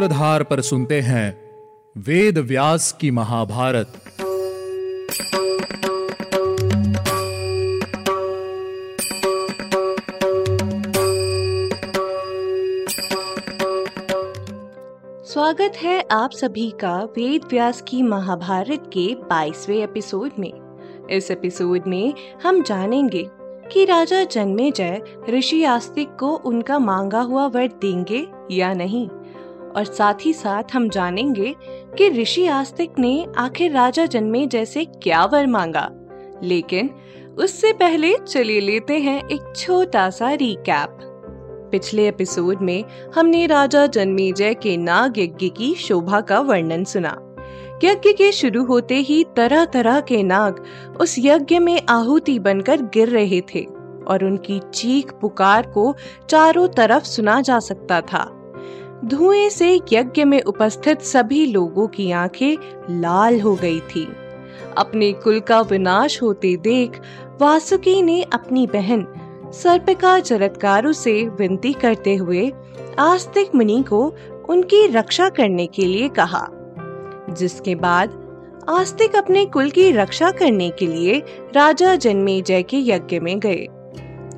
सूत्रधार 0.00 0.42
पर 0.42 0.60
सुनते 0.60 1.00
हैं 1.00 1.50
वेद 1.96 2.38
व्यास 2.38 2.92
की 3.00 3.10
महाभारत। 3.10 3.86
स्वागत 15.26 15.72
है 15.76 16.04
आप 16.10 16.30
सभी 16.30 16.70
का 16.70 17.04
वेद 17.04 17.42
व्यास 17.50 17.84
की 17.88 18.02
महाभारत 18.02 18.90
के 18.96 19.14
22वें 19.14 19.82
एपिसोड 19.82 20.30
में। 20.38 20.52
इस 21.10 21.30
एपिसोड 21.30 21.80
में 21.86 22.14
हम 22.44 22.62
जानेंगे 22.62 23.28
कि 23.72 23.84
राजा 23.84 24.24
जन्मेजय 24.24 25.02
ऋषि 25.30 25.64
आस्तिक 25.64 26.08
को 26.20 26.36
उनका 26.36 26.78
मांगा 26.78 27.20
हुआ 27.20 27.46
वर 27.46 27.66
देंगे 27.66 28.26
या 28.50 28.72
नहीं। 28.72 29.08
और 29.76 29.84
साथ 29.84 30.14
ही 30.22 30.32
साथ 30.32 30.62
हम 30.72 30.88
जानेंगे 30.88 31.54
कि 31.98 32.08
ऋषि 32.08 32.46
आस्तिक 32.46 32.92
ने 32.98 33.26
आखिर 33.38 33.72
राजा 33.72 34.06
जन्मेजय 34.06 34.64
से 34.64 34.84
क्या 34.84 35.24
वर 35.24 35.46
मांगा। 35.46 35.90
लेकिन 36.42 36.90
उससे 37.38 37.72
पहले 37.72 38.16
चलिए 38.16 38.60
लेते 38.60 38.98
हैं 38.98 39.28
एक 39.28 39.52
छोटा 39.56 40.10
सा 40.10 40.32
रिकैप 40.32 40.98
पिछले 41.72 42.08
एपिसोड 42.08 42.60
में 42.62 42.84
हमने 43.14 43.46
राजा 43.46 43.86
जन्मेजय 43.86 44.54
के 44.54 44.76
नाग 44.76 45.18
यज्ञ 45.18 45.48
की 45.48 45.74
शोभा 45.74 46.20
का 46.20 46.40
वर्णन 46.40 46.84
सुना। 46.84 47.36
यज्ञ 47.84 48.12
के 48.12 48.32
शुरू 48.32 48.64
होते 48.64 48.94
ही 48.94 49.24
तरह 49.36 49.64
तरह 49.64 50.00
के 50.00 50.22
नाग 50.22 50.64
उस 51.00 51.16
यज्ञ 51.18 51.58
में 51.58 51.82
आहुति 51.88 52.38
बनकर 52.38 52.82
गिर 52.82 53.08
रहे 53.08 53.40
थे 53.40 53.66
और 54.06 54.24
उनकी 54.24 54.60
चीख 54.74 55.12
पुकार 55.12 55.66
को 55.66 55.94
चारों 56.28 56.68
तरफ़ 56.68 57.04
सुना 57.04 57.40
जा 57.40 57.58
सकता 57.58 58.00
था। 58.00 58.39
धुएँ 59.04 59.48
से 59.48 59.80
यज्ञ 59.92 60.24
में 60.24 60.42
उपस्थित 60.42 61.00
सभी 61.00 61.46
लोगों 61.46 61.86
की 61.86 62.10
आँखें 62.10 62.56
लाल 63.00 63.40
हो 63.40 63.54
गई 63.54 63.80
थी। 63.80 64.08
अपने 64.78 65.12
कुल 65.12 65.40
का 65.40 65.60
विनाश 65.60 66.22
होते 66.22 66.56
देख 66.56 67.00
वासुकी 67.40 68.02
ने 68.02 68.22
अपनी 68.22 68.66
बहन, 68.66 69.06
सर्पिका 69.52 70.20
चरत्कारु 70.20 70.92
से 70.92 71.28
विनती 71.28 71.72
करते 71.72 72.14
हुए 72.14 72.52
आस्तिक 72.98 73.54
मुनि 73.54 73.84
को 73.90 74.14
उनकी 74.48 74.86
रक्षा 74.86 75.28
करने 75.28 75.66
के 75.66 75.84
लिए 75.84 76.08
कहा। 76.08 76.48
जिसके 77.30 77.74
बाद 77.74 78.20
आस्तिक 78.68 79.16
अपने 79.16 79.46
कुल 79.46 79.70
की 79.70 79.90
रक्षा 79.90 80.30
करने 80.30 80.70
के 80.70 80.86
लिए 80.86 81.22
राजा 81.54 81.96
जन्मेजय 81.96 82.62
के 82.62 82.76
यज्ञ 82.76 83.18
में 83.20 83.38
गए। 83.38 83.66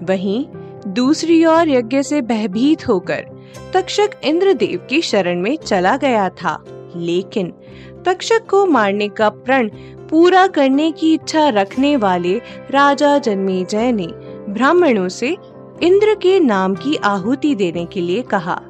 वहीं 0.03 0.47
दूसरी 0.87 1.45
ओर 1.45 1.69
यज्ञ 1.69 2.03
से 2.03 2.21
भयभीत 2.21 2.89
होकर 2.89 3.42
तक्षक 3.75 4.11
इंद्रदेव 4.25 4.87
की 4.91 5.01
शरण 5.01 5.41
में 5.41 5.57
चला 5.57 5.97
गया 5.97 6.29
था। 6.29 6.65
लेकिन 6.97 7.53
तक्षक 8.07 8.47
को 8.51 8.67
मारने 8.67 9.09
का 9.09 9.29
प्रण 9.29 9.69
पूरा 10.11 10.47
करने 10.47 10.93
की 10.93 11.15
इच्छा 11.15 11.49
रखने 11.49 11.97
वाले 11.97 12.39
राजा 12.71 13.19
जन्मेजय 13.19 13.93
ने 13.93 14.07
ब्राह्मणों 14.49 15.09
से 15.09 15.37
इंद्र 15.83 16.15
के 16.15 16.41
नाम 16.41 16.75
की 16.75 16.97
आहुति 16.97 17.55
देने 17.55 17.85
के 17.85 18.01
लिए 18.01 18.23
कहा, 18.23 18.63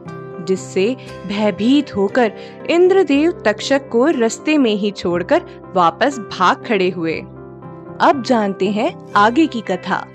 जिससे 0.48 0.96
भयभीत 1.26 1.96
होकर 1.96 2.32
इंद्रदेव 2.70 3.42
तक्षक 3.44 3.88
को 3.88 4.06
रस्ते 4.06 4.58
में 4.58 4.74
ही 4.74 4.90
छोड़कर 4.90 5.42
वापस 5.76 6.18
भाग 6.18 6.64
खड़े 6.66 6.90
हुए। 6.90 7.14
अब 8.00 8.24
जानते 8.26 8.70
हैं 8.70 9.12
आगे 9.16 9.46
की 9.46 9.60
कथा। 9.60 10.06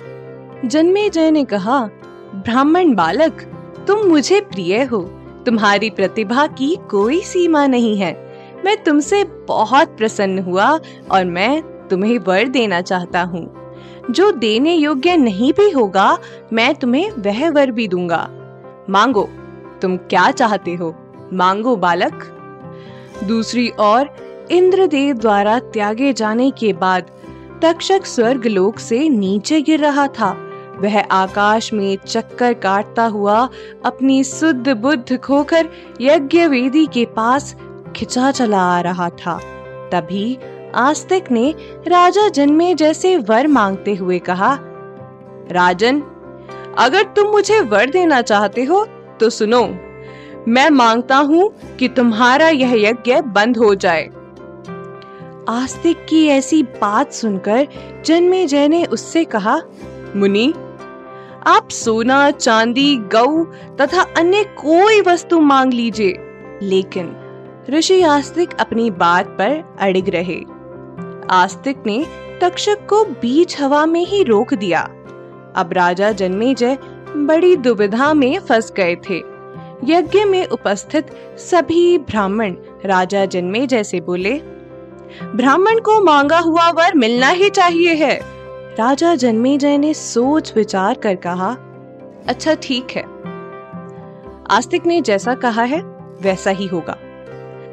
जन्मे 0.65 1.09
जय 1.09 1.31
ने 1.31 1.45
कहा, 1.45 1.89
ब्राह्मण 2.35 2.93
बालक 2.93 3.56
तुम 3.88 3.99
मुझे 3.99 4.41
प्रिय 4.41 4.84
हो। 4.84 5.01
तुम्हारी 5.45 5.89
प्रतिभा 5.89 6.47
की 6.47 6.78
कोई 6.91 7.22
सीमा 7.22 7.67
नहीं 7.67 7.97
है। 7.97 8.34
मैं 8.66 8.84
तुमसे 8.84 9.23
बहुत 9.23 9.88
प्रसन्न 9.88 10.39
हुआ 10.39 10.79
और 11.12 11.25
मैं 11.25 11.62
तुम्हें 11.88 12.19
वर 12.19 12.47
देना 12.47 12.81
चाहता 12.81 13.22
हूँ। 13.22 13.73
जो 14.12 14.31
देने 14.31 14.73
योग्य 14.73 15.17
नहीं 15.17 15.53
भी 15.53 15.69
होगा, 15.69 16.17
मैं 16.53 16.75
तुम्हें 16.75 17.12
वह 17.12 17.50
वर 17.50 17.72
भी 17.72 17.88
दूँगा। 17.88 18.29
मांगो, 18.89 19.29
तुम 19.81 19.97
क्या 19.97 20.31
चाहते 20.31 20.73
हो? 20.73 20.95
मांगो 21.33 21.75
बालक। 21.75 22.23
दूसरी 23.23 23.72
ओर, 23.79 24.09
इंद्रदेव 24.51 25.16
द्वारा 25.16 25.59
त्यागे 25.59 26.13
जाने 26.13 26.51
के 26.51 26.73
बाद 26.73 27.03
तक्षक 27.62 28.06
स्वर्ग 28.06 28.45
लोक 28.45 28.79
से 28.79 29.09
नीचे 29.09 29.62
गिर 29.62 29.79
रहा 29.79 30.07
था। 30.07 30.47
वह 30.81 30.99
आकाश 31.01 31.71
में 31.73 31.97
चक्कर 31.97 32.53
काटता 32.53 33.05
हुआ 33.05 33.38
अपनी 33.85 34.23
शुद्ध 34.23 34.69
बुद्ध 34.69 35.17
खोकर 35.17 35.69
यज्ञ 36.01 36.45
वेदी 36.45 36.85
के 36.85 37.05
पास 37.05 37.55
खिंचा 37.95 38.31
चला 38.31 38.61
आ 38.61 38.81
रहा 38.81 39.09
था। 39.09 39.38
तभी 39.91 40.38
आस्तिक 40.75 41.31
ने 41.31 41.49
राजा 41.88 42.27
जन्मे 42.29 42.73
जैसे 42.73 43.17
वर 43.17 43.47
मांगते 43.47 43.95
हुए 43.95 44.19
कहा, 44.19 44.57
राजन, 45.51 46.01
अगर 46.77 47.03
तुम 47.03 47.27
मुझे 47.27 47.59
वर 47.61 47.89
देना 47.89 48.21
चाहते 48.21 48.63
हो 48.63 48.85
तो 49.19 49.29
सुनो, 49.29 49.63
मैं 50.47 50.69
माँगता 50.69 51.17
हूँ 51.17 51.49
कि 51.79 51.88
तुम्हारा 51.88 52.49
यह 52.49 52.73
यज्ञ 52.89 53.21
बंद 53.21 53.57
हो 53.57 53.73
जाए 53.75 54.03
आस्तिक 55.49 56.05
की 56.05 56.25
ऐसी 56.27 56.61
बात 56.63 57.13
सुनकर 57.13 57.67
जन्मे 58.05 58.45
जय 58.47 58.67
ने 58.67 58.85
उससे 58.85 59.23
कहा, 59.25 59.59
मुनि 60.15 60.53
आप 61.47 61.69
सोना, 61.69 62.31
चांदी, 62.31 62.97
गऊ 62.97 63.44
तथा 63.78 64.02
अन्य 64.18 64.44
कोई 64.44 65.02
वस्तु 65.02 65.40
मांग 65.40 65.74
लीजिए। 65.74 66.13
लेकिन 66.62 67.16
ऋषि 67.69 68.02
आस्तिक 68.02 68.50
अपनी 68.59 68.91
बात 68.91 69.28
पर 69.28 69.78
अड़िग 69.80 70.09
रहे। 70.09 70.41
आस्तिक 71.30 71.78
ने 71.86 72.06
तक्षक 72.41 72.88
को 72.90 73.03
बीच 73.06 73.62
हवा 73.62 73.86
में 73.86 74.06
ही 74.06 74.24
रोक 74.24 74.53
दिया। 74.53 74.81
अब 75.56 75.69
राजा 75.74 76.12
जन्मेजय 76.12 76.78
बड़ी 77.18 77.56
दुविधा 77.56 78.13
में 78.13 78.40
फंस 78.40 78.74
गए 78.78 78.96
थे। 78.96 79.18
यज्ञ 79.84 80.24
में 80.24 80.46
उपस्थित 80.46 81.07
सभी 81.38 81.97
ब्राह्मण 81.97 82.56
राजा 82.86 83.25
जन्मे 83.25 83.68
जैसे 83.68 84.02
बोले, 84.02 84.34
ब्राह्मण 85.36 85.80
को 85.80 86.03
मांगा 86.03 86.40
हुआ 86.40 86.69
वर 86.69 86.96
मिलना 86.96 87.28
ही 87.28 87.50
चाहिए 87.50 87.94
है। 87.94 88.37
राजा 88.79 89.15
जन्मेजय 89.15 89.77
ने 89.77 89.93
सोच 89.93 90.53
विचार 90.55 90.95
कर 90.95 91.15
कहा 91.15 91.57
अच्छा 92.27 92.53
ठीक 92.53 92.91
है। 92.91 93.03
आस्तिक 94.49 94.85
ने 94.85 95.01
जैसा 95.01 95.35
कहा 95.35 95.63
है, 95.63 95.81
वैसा 96.21 96.49
ही 96.49 96.67
होगा। 96.67 96.97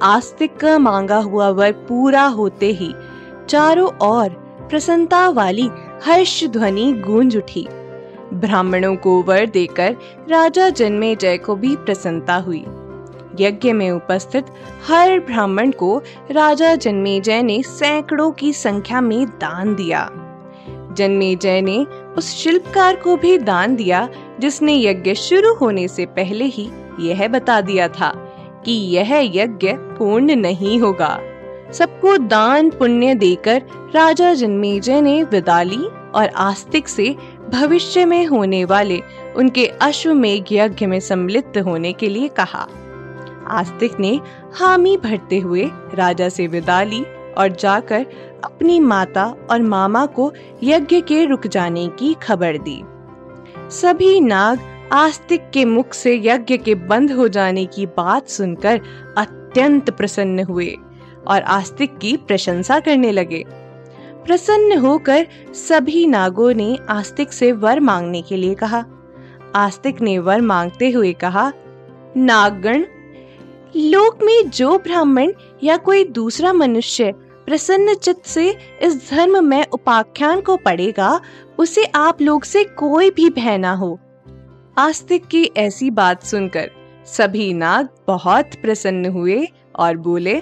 आस्तिक 0.03 0.57
का 0.57 0.79
मांगा 0.79 1.17
हुआ 1.17 1.49
वर 1.49 1.73
पूरा 1.73 2.23
होते 2.23 2.67
ही 2.67 2.95
चारों 3.49 3.91
ओर 4.03 4.29
प्रसन्नता 4.71 5.29
वाली 5.29 5.71
हर्ष 6.05 6.45
ध्वनि 6.45 6.93
गूंज 6.93 7.37
उठी। 7.37 7.69
ब्राह्मणों 8.35 8.97
को 8.97 9.23
वर 9.23 9.47
देकर 9.47 9.97
राजा 10.31 10.71
जन्मे 10.71 11.17
जय 11.17 11.39
को 11.39 11.57
भी 11.57 11.77
प्रसन्नता 11.77 12.35
हुई। 12.35 12.65
यज्ञ 13.41 13.73
में 13.73 13.91
उपस्थित 13.91 14.47
हर 14.89 15.21
ब्राह्मण 15.21 15.71
को 15.71 16.03
राजा 16.31 16.75
जन्मेजय 16.75 17.43
ने 17.43 17.63
सैकड़ों 17.63 18.31
की 18.31 18.53
संख्या 18.53 19.01
में 19.01 19.27
दान 19.27 19.75
दिया। 19.75 20.24
जन्मेजय 20.95 21.61
ने 21.61 21.79
उस 22.17 22.31
शिल्पकार 22.35 22.97
को 22.97 23.17
भी 23.17 23.39
दान 23.39 23.77
दिया, 23.77 24.09
जिसने 24.41 24.75
यज्ञ 24.83 25.15
शुरू 25.15 25.55
होने 25.55 25.89
से 25.89 26.07
पहले 26.07 26.45
ही 26.45 26.71
यह 27.01 27.29
बता 27.29 27.61
दिया 27.61 27.89
था 27.89 28.11
कि 28.65 28.73
यह 28.73 29.15
यज्ञ 29.35 29.73
पूर्ण 29.73 30.37
नहीं 30.37 30.79
होगा। 30.81 31.19
सबको 31.73 32.17
दान 32.19 32.71
पुण्य 32.71 33.15
देकर 33.15 33.63
राजा 33.95 34.35
जन्मेजय 34.35 35.01
ने 35.01 35.23
विदा 35.23 35.63
ली 35.63 35.87
और 36.15 36.29
आस्तिक 36.37 36.89
से 36.89 37.17
भविष्य 37.51 38.05
में 38.05 38.27
होने 38.27 38.65
वाले 38.65 39.01
उनके 39.37 39.67
अश्वमेघ 39.67 40.45
यज्ञ 40.53 40.87
में 40.87 41.01
सम्मिलित 41.01 41.59
होने 41.59 41.93
के 41.93 42.09
लिए 42.09 42.29
कहा। 42.29 42.69
आस्तिक 43.49 44.01
ने 44.01 44.21
हामी 44.55 44.97
भरते 44.97 45.39
हुए 45.39 45.71
राजा 45.95 46.29
से 46.29 46.47
विदा 46.47 46.83
ली 46.83 47.05
और 47.39 47.49
जाकर 47.49 48.07
अपनी 48.45 48.81
माता 48.81 49.25
और 49.51 49.63
मामा 49.63 50.07
को 50.07 50.33
यज्ञ 50.63 51.01
के 51.01 51.25
रुक 51.25 51.47
जाने 51.47 51.89
की 51.89 52.15
खबर 52.15 52.59
दी। 52.59 52.83
सभी 53.71 54.21
नाग 54.21 54.61
आस्तिक 54.93 55.51
के 55.51 55.65
मुख 55.65 55.93
से 55.93 56.21
यज्ञ 56.25 56.57
के 56.57 56.75
बंद 56.75 57.13
हो 57.13 57.29
जाने 57.29 57.67
की 57.67 57.87
बात 57.87 58.29
सुनकर 58.29 58.81
अत्यंत 59.19 59.91
प्रसन्न 59.91 60.45
हुए 60.45 60.77
और 61.27 61.43
आस्तिक 61.43 61.99
की 61.99 62.17
प्रशंसा 62.17 62.81
करने 62.81 63.13
लगे। 63.13 63.45
प्रसन्न 64.27 64.79
होकर 64.79 65.27
सभी 65.55 66.07
नागों 66.07 66.55
ने 66.55 66.79
आस्तिक 66.89 67.33
से 67.33 67.53
वर 67.53 67.81
मांगने 67.81 68.23
के 68.23 68.37
लिए 68.37 68.55
कहा। 68.55 68.85
आस्तिक 69.55 70.01
ने 70.01 70.19
वर 70.19 70.41
मांगते 70.41 70.91
हुए 70.91 71.13
कहा, 71.13 71.53
नागगण, 72.17 72.85
लोक 73.77 74.19
में 74.23 74.51
जो 74.51 74.79
ब्राह्मण 74.79 75.33
या 75.63 75.77
कोई 75.77 76.05
दूसरा 76.05 76.53
मनुष्य 76.53 77.15
प्रसन्न 77.47 77.95
चित्त 77.95 78.27
से 78.27 78.57
इस 78.83 79.11
धर्म 79.11 79.45
में 79.45 79.67
उपाख्यान 79.67 80.41
को 80.41 80.57
पढ़ेगा, 80.57 81.21
उसे 81.59 81.85
आप 81.85 82.23
लोग 82.23 82.45
से 82.45 82.65
कोई 82.65 83.11
भी 83.11 83.31
भय 83.31 83.59
ना 83.59 83.73
हो। 83.73 83.99
आस्तिक 84.79 85.27
की 85.27 85.45
ऐसी 85.57 85.91
बात 85.91 86.25
सुनकर 86.25 86.71
सभी 87.07 87.53
नाग 87.55 87.89
बहुत 88.07 88.51
प्रसन्न 88.63 89.07
हुए 89.07 89.49
और 89.77 89.97
बोले, 89.97 90.37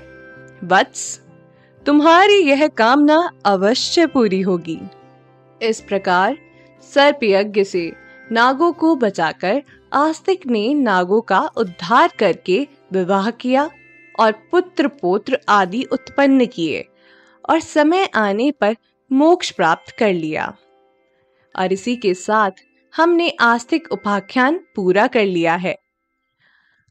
वत्स, 0.64 1.20
तुम्हारी 1.86 2.34
यह 2.34 2.66
कामना 2.68 3.30
अवश्य 3.44 4.06
पूरी 4.06 4.40
होगी। 4.40 4.78
इस 5.62 5.80
प्रकार 5.80 6.38
सर्प 6.94 7.18
यज्ञ 7.22 7.64
से 7.64 7.92
नागों 8.32 8.72
को 8.72 8.96
बचाकर 8.96 9.62
आस्तिक 9.92 10.46
ने 10.46 10.74
नागों 10.74 11.20
का 11.20 11.40
उद्धार 11.56 12.12
करके 12.18 12.66
विवाह 12.92 13.30
किया 13.30 13.70
और 14.20 14.32
पुत्र 14.32 14.88
पोत्र 14.88 15.38
आदि 15.48 15.82
उत्पन्न 15.92 16.46
किए। 16.46 16.88
और 17.50 17.60
समय 17.60 18.04
आने 18.14 18.50
पर 18.50 18.76
मोक्ष 19.12 19.50
प्राप्त 19.50 19.96
कर 19.98 20.12
लिया। 20.12 20.56
और 21.58 21.72
इसी 21.72 21.96
के 21.96 22.14
साथ 22.14 22.50
हमने 22.96 23.30
आस्तिक 23.30 23.92
उपाख्यान 23.92 24.60
पूरा 24.76 25.06
कर 25.06 25.24
लिया 25.24 25.54
है। 25.54 25.76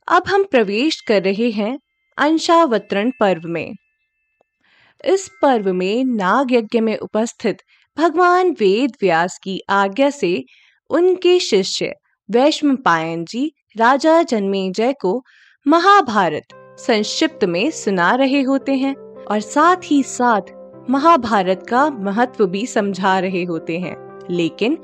अब 0.07 0.23
हम 0.27 0.43
प्रवेश 0.43 1.01
कर 1.01 1.23
रहे 1.23 1.49
हैं 1.49 1.79
अंशावतरण 2.17 3.11
पर्व 3.19 3.41
में। 3.45 3.75
इस 5.05 5.31
पर्व 5.41 5.73
में 5.73 6.03
नाग 6.03 6.53
यज्ञ 6.53 6.79
में 6.79 6.97
उपस्थित 6.97 7.57
भगवान 7.97 8.51
वेद 8.51 8.91
व्यास 9.01 9.39
की 9.43 9.61
आज्ञा 9.69 10.09
से 10.09 10.43
उनके 10.89 11.39
शिष्य 11.39 11.93
वैश्व 12.31 12.75
पायन 12.75 13.25
जी 13.25 13.53
राजा 13.77 14.23
जन्मेजय 14.23 14.93
को 14.93 15.23
महाभारत 15.67 16.43
संक्षिप्त 16.79 17.43
में 17.43 17.71
सुना 17.71 18.15
रहे 18.15 18.41
होते 18.41 18.75
हैं। 18.75 19.10
और 19.31 19.39
साथ 19.39 19.77
ही 19.85 20.03
साथ 20.03 20.41
महाभारत 20.89 21.65
का 21.69 21.89
महत्व 21.89 22.47
भी 22.47 22.65
समझा 22.65 23.19
रहे 23.19 23.43
होते 23.43 23.79
हैं। 23.79 24.19
लेकिन 24.29 24.77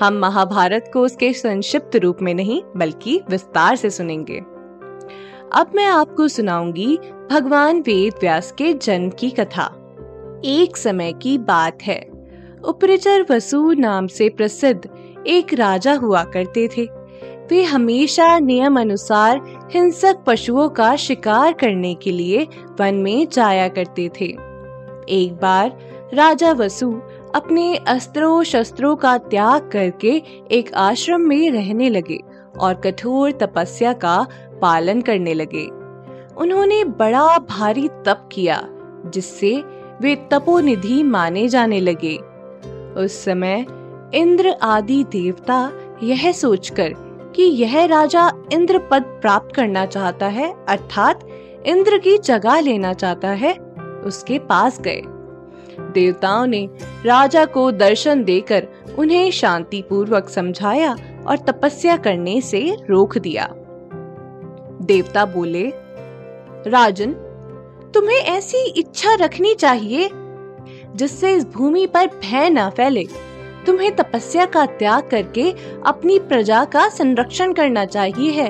हम 0.00 0.14
महाभारत 0.14 0.90
को 0.92 1.00
उसके 1.00 1.32
संक्षिप्त 1.32 1.96
रूप 1.96 2.16
में 2.22 2.34
नहीं, 2.34 2.62
बल्कि 2.76 3.20
विस्तार 3.30 3.76
से 3.76 3.90
सुनेंगे। 3.90 4.38
अब 5.52 5.72
मैं 5.74 5.86
आपको 5.86 6.28
सुनाऊँगी 6.28 6.98
भगवान 7.30 7.80
वेद 7.80 8.14
व्यास 8.20 8.52
के 8.52 8.72
जन्म 8.72 9.10
की 9.10 9.30
कथा। 9.30 9.80
एक 10.44 10.76
समय 10.76 11.12
की 11.12 11.38
बात 11.38 11.78
है। 11.82 12.06
उपरिचर 12.64 13.26
वसु 13.30 13.72
नाम 13.72 14.06
से 14.06 14.28
प्रसिद्ध 14.28 14.90
एक 15.26 15.54
राजा 15.54 15.94
हुआ 15.94 16.24
करते 16.24 16.68
थे। 16.68 16.88
वे 17.50 17.62
हमेशा 17.62 18.38
नियम 18.38 18.80
अनुसार 18.80 19.53
हिंसक 19.74 20.18
पशुओं 20.26 20.68
का 20.68 20.96
शिकार 20.96 21.52
करने 21.52 21.94
के 21.94 22.10
लिए 22.10 22.46
वन 22.80 22.94
में 22.94 23.28
जाया 23.28 23.68
करते 23.68 24.08
थे। 24.20 24.24
एक 25.08 25.38
बार 25.42 25.78
राजा 26.14 26.52
वसु 26.52 26.90
अपने 27.34 27.76
अस्त्रों 27.76 28.42
शस्त्रों 28.42 28.96
का 28.96 29.18
त्याग 29.18 29.70
करके 29.72 30.22
एक 30.50 30.74
आश्रम 30.74 31.20
में 31.20 31.50
रहने 31.50 31.88
लगे 31.88 32.18
और 32.60 32.74
कठोर 32.74 33.32
तपस्या 33.32 33.92
का 33.92 34.26
पालन 34.62 35.00
करने 35.00 35.34
लगे। 35.34 35.66
उन्होंने 36.36 36.84
बड़ा 36.84 37.38
भारी 37.38 37.88
तप 37.88 38.28
किया, 38.32 38.68
जिससे 39.06 39.64
वे 40.00 40.16
तपोनिधि 40.30 41.02
माने 41.02 41.48
जाने 41.48 41.80
लगे। 41.80 42.16
उस 43.04 43.24
समय 43.24 43.66
इंद्र 44.14 44.56
आदि 44.62 45.04
देवता 45.04 45.70
यह 46.02 46.32
सोचकर 46.32 46.94
कि 47.34 47.42
यह 47.42 47.84
राजा 47.84 48.32
इंद्र 48.52 48.78
पद 48.78 49.02
प्राप्त 49.02 49.56
करना 49.56 49.86
चाहता 49.86 50.26
है, 50.26 50.54
अर्थात 50.68 51.28
इंद्र 51.66 51.98
की 51.98 52.18
जगह 52.18 52.60
लेना 52.60 52.92
चाहता 52.92 53.28
है, 53.28 53.54
उसके 54.04 54.38
पास 54.38 54.80
गए। 54.80 55.02
देवताओं 55.80 56.46
ने 56.46 56.68
राजा 57.06 57.44
को 57.44 57.70
दर्शन 57.70 58.24
देकर 58.24 58.68
उन्हें 58.98 59.30
शांति 59.30 59.82
पूर्वक 59.82 60.28
समझाया 60.28 60.96
और 61.26 61.36
तपस्या 61.36 61.96
करने 61.96 62.40
से 62.40 62.76
रोक 62.90 63.18
दिया। 63.18 63.48
देवता 64.82 65.24
बोले, 65.24 65.72
राजन, 66.66 67.12
तुम्हें 67.94 68.16
ऐसी 68.16 68.68
इच्छा 68.70 69.14
रखनी 69.14 69.54
चाहिए, 69.54 70.10
जिससे 70.96 71.32
इस 71.32 71.46
भूमि 71.46 71.86
पर 71.86 72.06
भय 72.06 72.50
न 72.50 72.70
फैले। 72.70 73.06
तुम्हें 73.66 73.94
तपस्या 73.96 74.44
का 74.46 74.64
त्याग 74.66 75.08
करके 75.10 75.50
अपनी 75.86 76.18
प्रजा 76.18 76.64
का 76.64 76.88
संरक्षण 76.88 77.52
करना 77.52 77.84
चाहिए 77.84 78.30
है, 78.32 78.48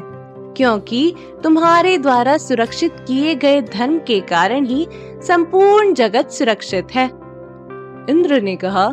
क्योंकि 0.56 1.14
तुम्हारे 1.43 1.96
द्वारा 1.99 2.37
सुरक्षित 2.38 2.96
किए 3.08 3.34
गए 3.34 3.61
धर्म 3.62 3.99
के 3.99 4.20
कारण 4.20 4.66
ही 4.66 4.87
संपूर्ण 5.22 5.94
जगत 5.94 6.31
सुरक्षित 6.31 6.94
है। 6.94 7.06
इंद्र 8.11 8.40
ने 8.40 8.56
कहा, 8.56 8.88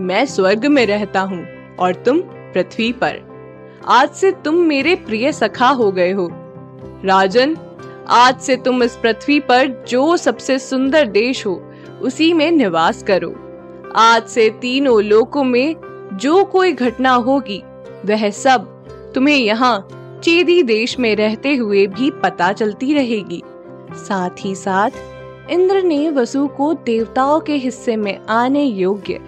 मैं 0.00 0.24
स्वर्ग 0.26 0.66
में 0.66 0.84
रहता 0.86 1.20
हूँ 1.20 1.44
और 1.76 1.94
तुम 2.06 2.20
पृथ्वी 2.54 2.92
पर। 2.92 3.18
आज 3.88 4.10
से 4.10 4.30
तुम 4.44 4.54
मेरे 4.64 4.94
प्रिय 4.96 5.32
सखा 5.32 5.68
हो 5.68 5.90
गए 5.92 6.10
हो। 6.12 6.28
राजन, 7.04 7.56
आज 8.08 8.40
से 8.40 8.56
तुम 8.56 8.82
इस 8.82 8.96
पृथ्वी 8.96 9.38
पर 9.40 9.66
जो 9.88 10.16
सबसे 10.16 10.58
सुंदर 10.58 11.06
देश 11.08 11.44
हो, 11.46 11.54
उसी 12.02 12.32
में 12.32 12.50
निवास 12.50 13.02
करो। 13.02 13.34
आज 13.96 14.26
से 14.26 14.50
तीनों 14.50 15.02
लोकों 15.02 15.44
में 15.44 15.76
जो 16.12 16.44
कोई 16.44 16.72
घटना 16.72 17.10
होगी, 17.10 17.62
वह 18.06 18.30
सब 18.30 18.66
तुम्हें 19.14 19.36
यहाँ 19.36 19.88
चेदी 20.24 20.62
देश 20.62 20.98
में 20.98 21.16
रहते 21.16 21.54
हुए 21.54 21.86
भी 21.86 22.10
पता 22.10 22.52
चलती 22.52 22.94
रहेगी। 22.94 23.42
साथ 23.92 24.30
ही 24.40 24.54
साथ, 24.54 24.90
इंद्र 25.50 25.82
ने 25.82 26.10
वसु 26.10 26.46
को 26.48 26.74
देवताओं 26.74 27.40
के 27.40 27.54
हिस्से 27.54 27.96
में 27.96 28.26
आने 28.26 28.64
योग्य 28.64 29.20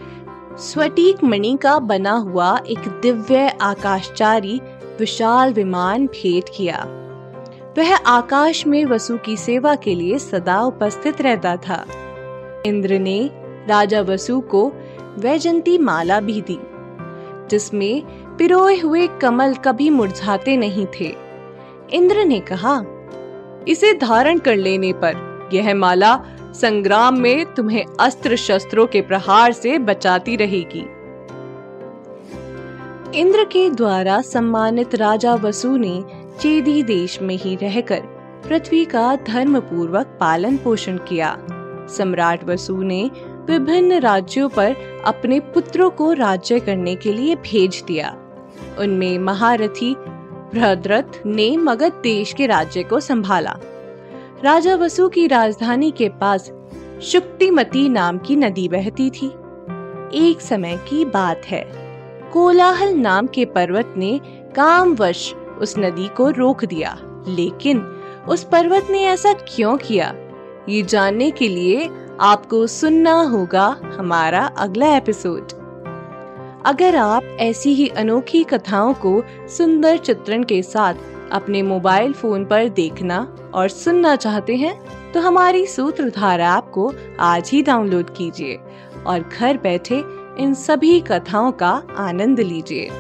स्वटीक 0.59 1.25
मणि 1.25 1.59
का 1.63 1.79
बना 1.79 2.13
हुआ 2.13 2.61
एक 2.69 2.89
दिव्य 3.03 3.49
आकाशचारी 3.61 4.61
विशाल 4.99 5.53
विमान 5.53 6.07
भेंट 6.07 6.45
किया। 6.57 6.87
वह 7.79 7.95
आकाश 7.97 8.67
में 8.67 8.85
वसु 8.85 9.19
की 9.19 9.37
सेवा 9.37 9.75
के 9.75 9.95
लिए 9.95 10.19
सदा 10.19 10.61
उपस्थित 10.61 11.21
रहता 11.21 11.57
था। 11.57 11.85
इंद्र 12.67 12.99
ने 12.99 13.31
राजा 13.69 14.01
वसु 14.01 14.41
को 14.41 14.73
वैजंती 15.19 15.79
माला 15.79 16.21
भी 16.21 16.41
दी 16.41 16.59
जिसमें 17.51 18.03
पिरोए 18.37 18.79
हुए 18.79 19.07
कमल 19.07 19.55
कभी 19.55 19.91
मुरझाते 19.91 20.57
नहीं 20.57 20.87
थे। 21.01 21.15
इंद्र 21.93 22.25
ने 22.25 22.41
कहा, 22.41 22.83
इसे 23.69 23.93
धारण 23.95 24.39
कर 24.39 24.57
लेने 24.57 24.93
पर 24.93 25.51
यह 25.53 25.75
माला 25.75 26.15
संग्राम 26.55 27.19
में 27.19 27.55
तुम्हें 27.55 27.85
अस्त्र 28.01 28.37
शस्त्रों 28.37 28.87
के 28.87 29.01
प्रहार 29.01 29.53
से 29.53 29.79
बचाती 29.79 30.37
रहेगी। 30.37 30.85
इंद्र 33.19 33.45
के 33.45 33.71
द्वारा 33.71 34.21
सम्मानित 34.21 34.95
राजा 34.95 35.35
वसु 35.35 35.77
ने 35.77 36.03
चेदी 36.41 36.83
देश 36.83 37.21
में 37.23 37.37
ही 37.37 37.57
रहकर 37.57 38.01
पृथ्वी 38.49 38.85
का 38.85 39.17
धर्म 39.17 39.61
पूर्वक 39.61 40.17
पालन 40.21 40.57
पोषण 40.57 40.97
किया। 40.97 41.37
सम्राट 41.89 42.45
वसु 42.45 42.83
ने 42.83 43.11
विभिन्न 43.47 43.99
राज्यों 43.99 44.49
पर 44.49 44.77
अपने 45.05 45.41
पुत्रों 45.41 45.91
को 45.91 46.13
राज्य 46.13 46.61
करने 46.61 46.95
के 46.95 47.13
लिए 47.13 47.35
भेज 47.35 47.83
दिया। 47.87 48.17
उनमें 48.79 49.19
महारथी 49.19 49.95
भद्रथ 50.55 51.27
ने 51.27 51.57
मगध 51.57 51.93
देश 51.93 52.33
के 52.33 52.47
राज्य 52.47 52.83
को 52.83 53.01
संभाला। 53.01 53.57
राजा 54.45 54.75
वसु 54.77 55.09
की 55.09 55.27
राजधानी 55.27 55.91
के 55.91 56.09
पास 56.09 56.51
शुक्तिमती 57.03 57.89
नाम 57.89 58.19
की 58.19 58.37
नदी 58.37 58.69
बहती 58.69 59.11
थी। 59.11 59.27
एक 60.15 60.39
समय 60.41 60.77
की 60.89 61.05
बात 61.05 61.43
है। 61.45 61.65
कोलाहल 62.33 62.95
नाम 62.95 63.27
के 63.27 63.45
पर्वत 63.45 63.95
ने 63.97 64.21
कामवश 64.57 65.35
उस 65.35 65.75
नदी 65.79 66.09
को 66.09 66.31
रोक 66.31 66.65
दिया, 66.65 66.99
लेकिन 67.29 67.79
उस 68.29 68.45
पर्वत 68.45 68.87
ने 68.91 69.05
ऐसा 69.05 69.33
क्यों 69.33 69.77
किया? 69.77 70.15
ये 70.69 70.83
जानने 70.83 71.31
के 71.31 71.49
लिए 71.49 71.89
आपको 72.23 72.67
सुनना 72.67 73.13
होगा 73.13 73.77
हमारा 73.83 74.47
अगला 74.47 74.97
एपिसोड 74.97 75.49
अगर 76.67 76.97
आप 76.97 77.23
ऐसी 77.25 77.75
ही 77.75 77.89
अनोखी 77.89 78.45
कथाओं 78.45 78.95
को 78.95 79.25
सुंदर 79.49 79.97
चित्रण 79.97 80.43
के 80.43 80.63
साथ 80.63 80.95
अपने 81.33 81.63
मोबाइल 81.63 82.13
फ़ोन 82.13 82.45
पर 82.45 82.69
देखना 82.69 83.37
और 83.55 83.69
सुनना 83.69 84.17
चाहते 84.17 84.57
हैं 84.57 84.81
तो 85.13 85.21
हमारी 85.21 85.67
सूत्रधार 85.67 86.41
ऐप 86.41 86.71
को 86.75 86.93
आज 87.21 87.51
ही 87.51 87.63
डाउनलोड 87.63 88.15
कीजिए 88.15 88.59
और 89.07 89.21
घर 89.39 89.59
बैठे 89.59 90.05
इन 90.39 90.55
सभी 90.55 91.01
कथाओं 91.01 91.53
का 91.53 91.83
आनंद 91.97 92.41
लीजिए। 92.41 92.91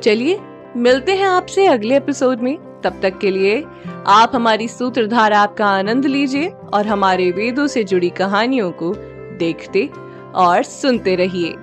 चलिए, 0.00 0.40
मिलते 0.76 1.14
हैं 1.14 1.26
आपसे 1.26 1.66
अगले 1.66 1.96
एपिसोड 1.96 2.40
में। 2.40 2.69
तब 2.84 3.00
तक 3.02 3.18
के 3.18 3.30
लिए 3.30 3.64
आप 4.08 4.32
हमारी 4.34 4.68
सूत्रधार 4.68 5.32
ऐप 5.32 5.54
का 5.58 5.66
आनंद 5.68 6.06
लीजिए 6.06 6.48
और 6.74 6.86
हमारे 6.86 7.30
वेदों 7.30 7.66
से 7.66 7.84
जुड़ी 7.84 8.10
कहानियों 8.10 8.70
को 8.72 8.92
देखते 9.38 9.88
और 10.34 10.62
सुनते 10.62 11.14
रहिए। 11.16 11.54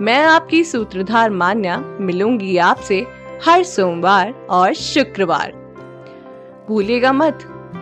मैं 0.00 0.18
आपकी 0.24 0.62
सूत्रधार 0.64 1.30
मान्या 1.32 1.78
मिलूँगी 2.00 2.56
आपसे 2.58 3.06
हर 3.46 3.62
सोमवार 3.64 4.32
और 4.50 4.74
शुक्रवार। 4.74 5.52
भूलिएगा 6.68 7.12
मत, 7.12 7.38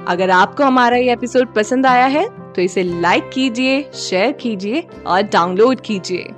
अगर 0.09 0.31
आपको 0.31 0.65
हमारा 0.65 0.97
ये 0.97 1.13
एपिसोड 1.13 1.53
पसंद 1.55 1.87
आया 1.87 2.07
है 2.07 2.27
तो 2.53 2.63
इसे 2.63 2.83
लाइक 2.83 3.31
कीजिए 3.35 3.83
शेयर 3.95 4.33
कीजिए 4.33 4.87
और 5.07 5.23
डाउनलोड 5.23 5.81
कीजिए। 5.81 6.31